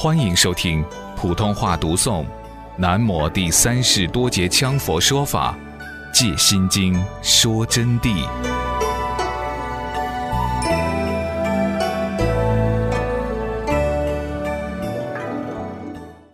[0.00, 0.84] 欢迎收听
[1.16, 2.22] 普通话读诵
[2.76, 5.58] 《南摩第三世多杰羌佛说法·
[6.14, 8.24] 戒心经》说真谛。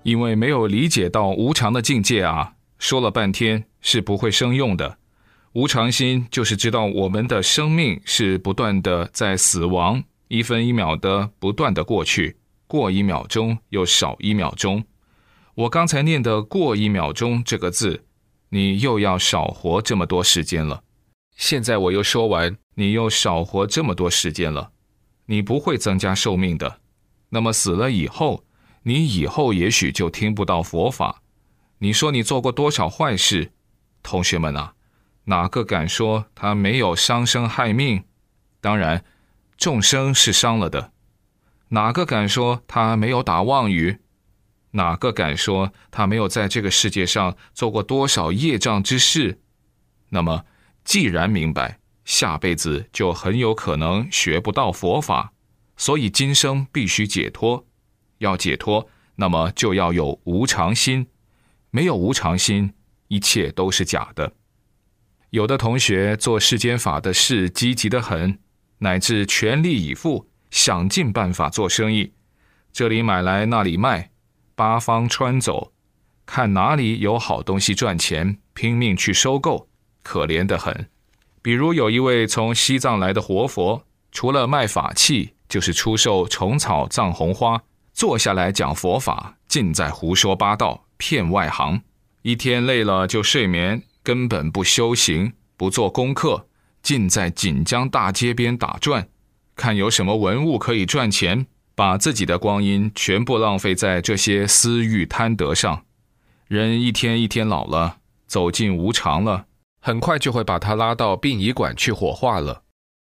[0.03, 4.99] 因为没有理解到无常的境界啊，说了半天是不会生用的。
[5.55, 12.37] 无常心就是知道我们的生命是不断的在死亡，一分一秒的不断的过去。
[12.75, 14.83] 过一秒钟又少一秒钟，
[15.55, 18.05] 我刚才念的“过一秒钟”这个字，
[18.49, 20.83] 你又要少活这么多时间了。
[21.37, 24.73] 现在我又说完，你又少活这么多时间了，
[25.27, 26.81] 你不会增加寿命的。
[27.29, 28.43] 那么死了以后，
[28.83, 31.23] 你以后也许就听不到佛法。
[31.79, 33.53] 你说你做过多少坏事？
[34.03, 34.75] 同学们啊，
[35.27, 38.03] 哪个敢说他没有伤生害命？
[38.61, 39.05] 当然，
[39.57, 40.94] 众生是伤了的。
[41.75, 43.99] 哪个敢说他没有打妄语？
[44.71, 49.41] 哪个敢说他没有在这个世界上做过多少业障之事？
[50.11, 50.45] 那么，
[50.85, 55.33] 既然明白下辈子就很有可能学不到佛法，
[55.77, 57.67] 所以今生必须解脱。
[58.19, 61.09] 要解脱，那么就要有无常心。
[61.71, 62.73] 没有无常心，
[63.09, 64.35] 一切都是假的。
[65.31, 68.39] 有的同学做世间法的事积极的很，
[68.79, 70.31] 乃至全力以赴。
[70.55, 72.13] 想尽办法做生意，
[72.73, 74.13] 这里买来那里卖，
[74.55, 75.73] 八方穿走，
[76.25, 79.69] 看哪里有好东西赚钱，拼命去收购，
[80.05, 80.89] 可怜得很。
[81.43, 87.61] 比如有一位从西藏来的活佛，除了卖法器，就是出售虫草、藏红花，
[87.93, 91.83] 坐下来讲佛法，尽在胡说八道，骗外行。
[92.23, 96.47] 一天累了就睡眠，根本不修行，不做功课，
[96.81, 99.09] 尽在锦江大街边打转。
[99.57, 105.85] 看有什么文物可以赚钱，把自己的光阴全部浪费在这些私欲贪得上。
[106.49, 109.47] 人一天一天老了，走进无常了，
[109.81, 112.63] 很快就会把他拉到殡仪馆去火化了。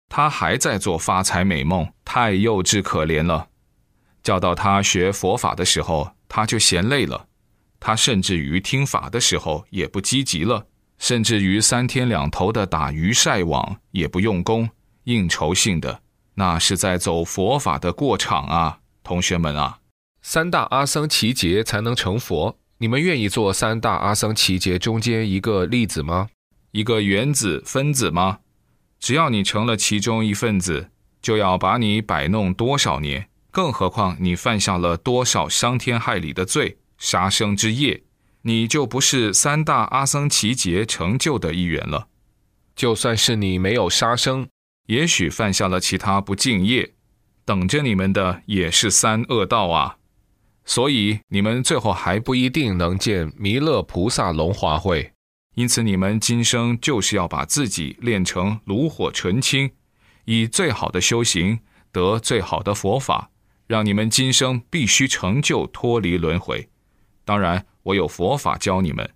[0.09, 3.49] 他还在做发财美梦，太幼稚可怜了。
[4.23, 7.27] 教到他学佛法的时候，他就嫌累了。
[7.78, 10.67] 他甚至于听法的时候也不积极了，
[10.99, 14.69] 甚至于三天两头的打鱼晒网也不用功，
[15.05, 16.00] 应酬性的。
[16.38, 19.81] 那是在走佛法的过场啊，同学们啊！
[20.22, 26.28] 三大阿僧祇劫才能成佛，你们愿意做三大阿僧祇劫中间一个粒子吗？
[26.71, 28.38] 一个原子分子吗？
[29.00, 30.91] 只要你成了其中一份子，
[31.21, 33.28] 就要把你摆弄多少年？
[33.50, 38.00] 更何况你犯下了多少伤天害理的罪、杀生之业，
[38.43, 42.06] 你就不是三大阿僧祇劫成就的一员了。
[42.76, 44.47] 就算是你没有杀生。
[44.88, 46.94] 也许犯下了其他不敬业，
[47.44, 49.97] 等着你们的也是三恶道啊！
[50.65, 55.12] 所以你们最后还不一定能见弥勒菩萨龙华会。
[55.54, 59.71] 因此，你们今生就是要把自己练成炉火纯青，
[60.25, 61.59] 以最好的修行
[61.93, 63.31] 得最好的佛法，
[63.66, 66.66] 让你们今生必须成就脱离轮回。
[67.26, 69.10] 当然，我有佛法教你们。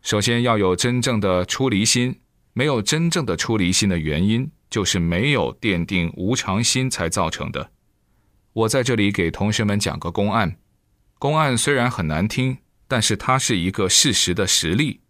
[0.00, 2.20] 首先要有真正的出离心，
[2.54, 4.50] 没有真正的出离心的原因。
[4.70, 7.70] 就是没有奠定无常心才造成的。
[8.52, 10.58] 我在这里给同学们讲个公案，
[11.18, 15.00] 公案虽然很难听，但是它是一个事实的实例。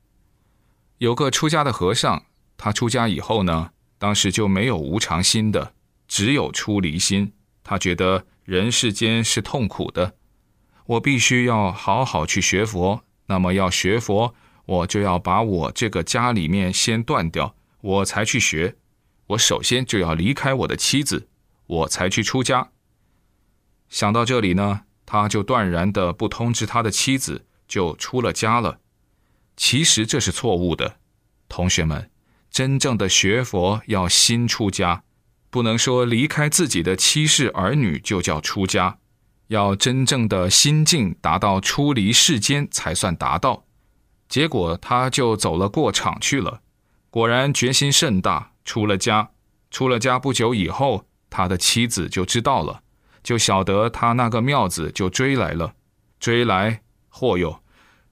[0.98, 2.24] 有个出家的和尚，
[2.56, 5.74] 他出家以后呢，当时就没有无常心的，
[6.08, 7.32] 只有出离心。
[7.62, 10.14] 他觉得人世间是痛苦的，
[10.86, 13.04] 我必须要好好去学佛。
[13.26, 18.74] 那么要学佛，我就要把我这个家里面先断掉，我才去学。
[19.28, 21.28] 我首先就要离开我的妻子，
[21.66, 22.70] 我才去出家。
[23.88, 28.80] 想到这里呢，他就断然的不通知他的妻子，就出了家了。
[29.56, 30.96] 其实这是错误的，
[31.48, 32.10] 同学们，
[32.50, 35.02] 真正的学佛要心出家，
[35.50, 38.98] 不能说离开自己的妻室儿女就叫出家，
[39.48, 43.64] 要真正的心境达到出离世间才算达到。
[44.28, 46.62] 结果他就走了过场去了，
[47.10, 48.52] 果然决心甚大。
[48.68, 49.30] 出了家，
[49.70, 52.82] 出了家不久以后，他的妻子就知道了，
[53.22, 55.72] 就晓得他那个庙子就追来了，
[56.20, 57.62] 追来，嚯哟，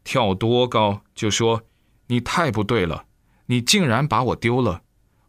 [0.02, 1.64] 跳多高，就说
[2.06, 3.04] 你太不对了，
[3.48, 4.80] 你竟然把我丢了，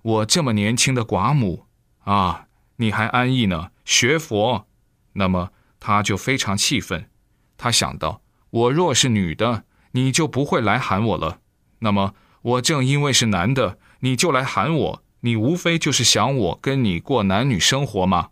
[0.01, 1.65] 我这么年轻的寡母
[2.05, 2.45] 啊，
[2.77, 4.65] 你还安逸呢，学佛，
[5.11, 7.09] 那么他就非常气愤，
[7.57, 11.41] 他想到我若是女的，你就不会来喊我了，
[11.79, 15.03] 那么我正因为是男的，你就来喊我。
[15.21, 18.29] 你无非就是想我跟你过男女生活吗？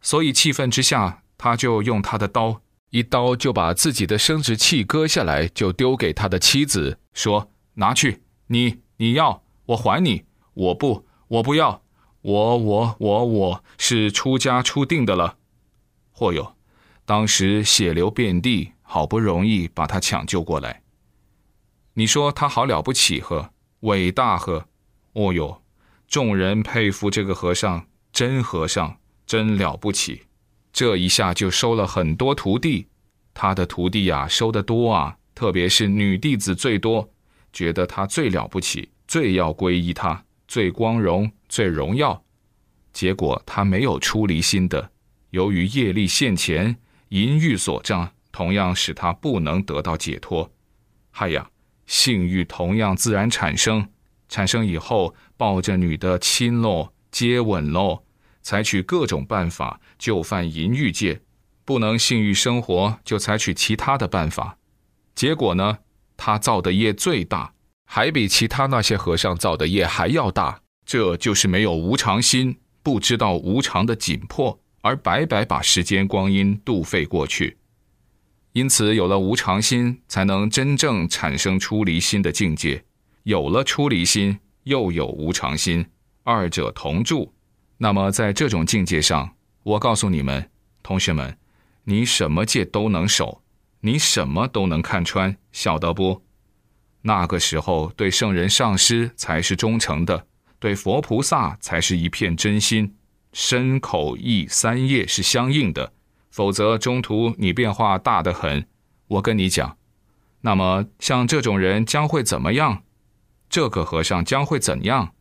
[0.00, 2.60] 所以气愤之下，他就用他的刀
[2.90, 10.24] 一刀就把自己的生殖器割下来，就丢给他的妻子，说：“拿去，你你要，我还你。
[10.54, 11.82] 我不，我不要，
[12.22, 15.38] 我我我我是出家出定的了。”
[16.12, 16.54] 或有，
[17.04, 20.82] 当时血流遍地，好不容易把他抢救过来。
[21.94, 23.50] 你说他好了不起呵，
[23.80, 24.68] 伟大呵，
[25.14, 25.62] 哦哟，
[26.14, 28.96] 众人佩服这个和尚，真和尚，
[29.26, 30.22] 真了不起。
[30.72, 32.86] 这一下就收了很多徒弟，
[33.34, 37.10] 他的徒弟呀收的多啊，特别是女弟子最多，
[37.52, 42.22] 觉得他最了不起，最要皈依他，最光荣，最荣耀。
[42.92, 44.92] 结果他没有出离心的，
[45.30, 46.76] 由于业力现前，
[47.08, 50.48] 淫欲所障，同样使他不能得到解脱。
[51.10, 51.50] 嗨呀，
[51.86, 53.88] 性欲同样自然产生，
[54.28, 58.02] 产生以后抱着女的亲喽，接吻喽。
[58.42, 61.22] 采取各种办法就犯淫欲戒，
[61.64, 64.58] 不能性欲生活，就采取其他的办法。
[65.14, 65.78] 结果呢，
[66.16, 67.54] 他造的业最大，
[67.86, 70.60] 还比其他那些和尚造的业还要大。
[70.84, 77.56] 这就是没有无常心，不知道无常的紧迫，而白白把时间光阴度费过去。
[78.52, 82.84] 因此，有了无常心，才能真正产生出离心的境界。
[83.24, 85.86] 有了出离心，又有无常心，
[86.24, 87.32] 二者同住。
[87.78, 90.50] 那么，在这种境界上，我告诉你们，
[90.82, 91.38] 同学们，
[91.84, 93.42] 你什么戒都能守，
[93.80, 96.22] 你什么都能看穿，晓得不？
[97.00, 100.26] 那个时候，对圣人上师才是忠诚的，
[100.58, 102.94] 对佛菩萨才是一片真心，
[103.32, 105.94] 身口意三业是相应的，
[106.30, 108.66] 否则中途你变化大得很。
[109.08, 109.78] 我跟你讲，
[110.42, 112.82] 那么像这种人将会怎么样？
[113.48, 115.14] 这个和尚将会怎样？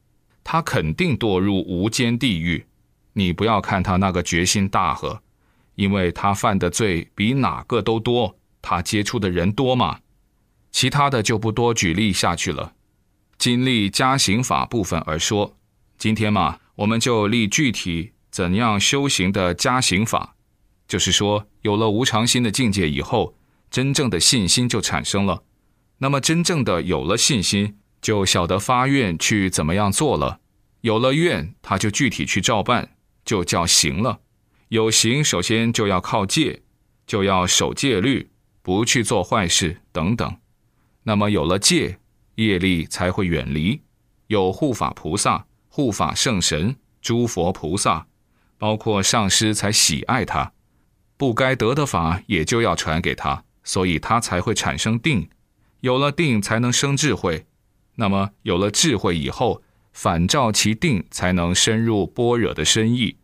[0.43, 2.65] 他肯定堕入无间地狱。
[3.13, 5.21] 你不要看他那个决心大和，
[5.75, 9.99] 因为他犯的罪比哪个都多，他接触的人多嘛。
[10.71, 12.73] 其他的就不多举例下去了。
[13.37, 15.55] 经历加刑法部分而说，
[15.97, 20.35] 今天嘛，我们就立具体怎样修行的加刑法。
[20.87, 23.35] 就是说，有了无常心的境界以后，
[23.69, 25.43] 真正的信心就产生了。
[25.99, 27.77] 那么，真正的有了信心。
[28.03, 30.41] 就晓得发愿去怎么样做了，
[30.81, 34.19] 有了愿，他就具体去照办，就叫行了。
[34.67, 36.63] 有行，首先就要靠戒，
[37.07, 38.29] 就要守戒律，
[38.61, 40.35] 不去做坏事等等。
[41.03, 41.97] 那么有了戒，
[42.35, 43.81] 业力才会远离。
[44.27, 48.07] 有护法菩萨、护法圣神、诸佛菩萨，
[48.57, 50.51] 包括上师才喜爱他，
[51.15, 55.29] 不该得的法也就要传给他，所以他才会产生定。
[55.79, 57.45] 有了定，才能生智慧。
[57.95, 59.61] 那么有了智慧以后，
[59.91, 63.15] 反照其定，才能深入般若的深意。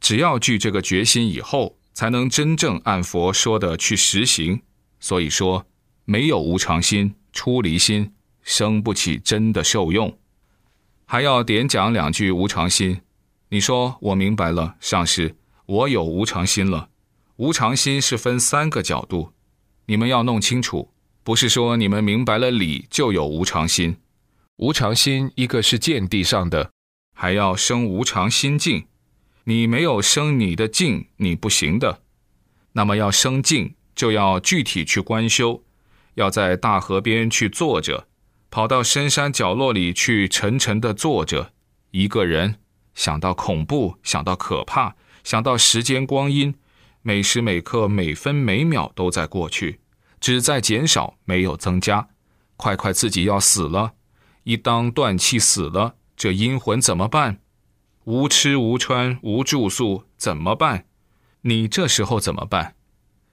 [0.00, 4.62] 只要具这个决心以后，才能真正按佛说的去实行。
[4.98, 5.66] 所以说，
[6.04, 8.12] 没有无常心、出离心，
[8.42, 10.18] 生不起真的受用。
[11.06, 13.00] 还要点讲两句无常心。
[13.48, 15.34] 你说我明白了，上师，
[15.66, 16.88] 我有无常心了。
[17.36, 19.32] 无常心是分三个角度，
[19.86, 20.92] 你们要弄清楚，
[21.24, 23.96] 不是说你们明白了理就有无常心。
[24.60, 26.70] 无常心，一个是见地上的，
[27.14, 28.88] 还要生无常心境。
[29.44, 32.02] 你没有生你的境，你不行的。
[32.72, 35.64] 那么要生境，就要具体去观修，
[36.16, 38.06] 要在大河边去坐着，
[38.50, 41.52] 跑到深山角落里去沉沉的坐着，
[41.92, 42.56] 一个人
[42.94, 44.94] 想到恐怖，想到可怕，
[45.24, 46.54] 想到时间光阴，
[47.00, 49.80] 每时每刻每分每秒都在过去，
[50.20, 52.10] 只在减少，没有增加。
[52.58, 53.94] 快快自己要死了。
[54.44, 57.40] 一当断气死了，这阴魂怎么办？
[58.04, 60.86] 无吃无穿无住宿怎么办？
[61.42, 62.74] 你这时候怎么办？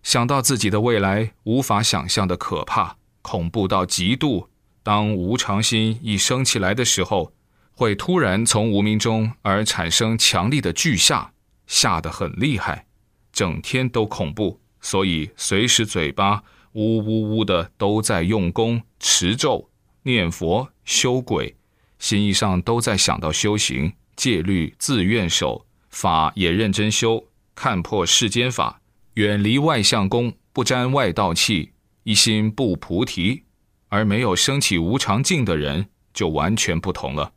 [0.04, 4.50] 想到自己的未来无法想象的可怕、恐怖到极度。
[4.84, 7.34] 当无常心一升起来的时候，
[7.74, 11.34] 会突然从无名中而产生强力的巨吓，
[11.66, 12.86] 吓得很厉害，
[13.34, 19.70] 整天都恐怖，所以随时嘴巴呜呜呜的都在用功持咒。
[20.08, 21.54] 念佛修鬼，
[22.00, 28.80] 心意上都在想到修行戒律，自愿守法也认真修，看破世间法，
[29.16, 31.74] 远离外相功，不沾外道气，
[32.04, 33.44] 一心不菩提，
[33.90, 37.34] 而没有升起无常境的人，就完全不同了。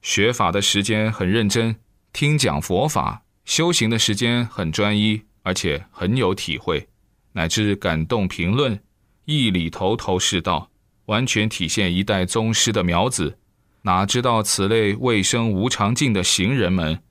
[0.00, 1.76] 学法的时间很认真，
[2.14, 6.88] 听讲佛法，修行的时间很专一，而且很有体会，
[7.32, 8.80] 乃至感动评论，
[9.26, 10.70] 义理头头是道。
[11.08, 13.38] 完全体现一代宗师的苗子，
[13.82, 17.02] 哪知道此类未生无常境的行人们，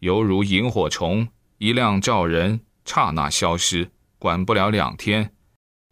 [0.00, 5.32] 犹如萤火虫，一亮照人，刹那消失，管不了两天，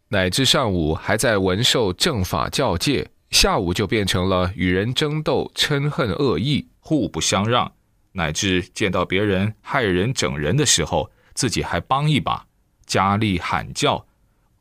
[0.09, 7.73] 乃至上午还在闻受正法教戒，下午就变成了与人争斗、嗔恨恶意、互不相让，
[8.12, 12.47] 乃至见到别人害人整人的时候，自己还帮一把，
[12.85, 14.06] 加力喊叫，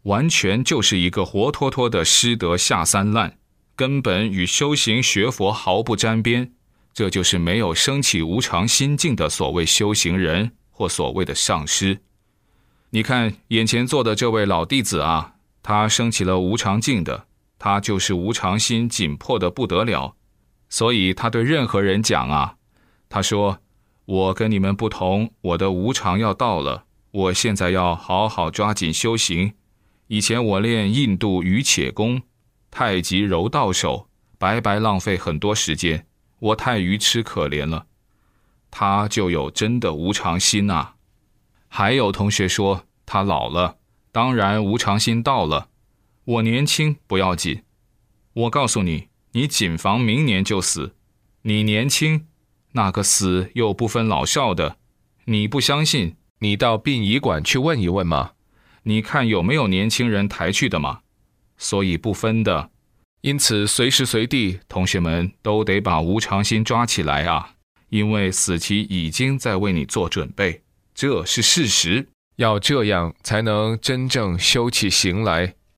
[0.04, 3.38] 完全就是一个活脱脱的师德下三滥，
[3.76, 6.54] 根本与修行学佛毫不沾边。
[6.94, 12.00] 这就是没有升起无常心境的所谓修行人或所谓的上师。
[12.92, 15.34] 你看眼前坐的这位老弟子啊，
[15.64, 17.26] 他升起了无常境的，
[17.58, 20.16] 他就是无常心紧迫的不得了，
[20.70, 22.58] 所以他对任何人讲啊，
[23.10, 23.58] 他说
[24.06, 29.54] ：“我跟你们不同，我的无常要到了，我现在要好好抓紧修行。
[30.14, 32.22] 以前我练印度瑜且功、
[32.70, 36.06] 太极柔道手，白白浪费很多时间。”
[36.38, 37.88] 我太愚痴可怜了，
[38.70, 40.94] 他就有真的无常心呐。
[41.68, 43.78] 还有同学说他老了，
[44.12, 45.70] 当然无常心到了。
[46.26, 47.64] 我年轻不要紧，
[48.34, 50.94] 我告诉你，你谨防明年就死。
[51.42, 52.28] 你年轻，
[52.74, 54.78] 那个死又不分老少的。
[55.26, 58.33] 你不相信，你到殡仪馆去问一问吗。
[58.84, 61.00] 你看有没有年轻人抬去的嘛？
[61.58, 62.70] 所以不分的。
[63.22, 67.54] 因此，随时随地，同学们都得把无常心抓起来啊！
[67.90, 70.62] 因为死期已经在为你做准备，
[70.94, 72.10] 这是事实。
[72.36, 75.56] 要这样，才能真正修起行来。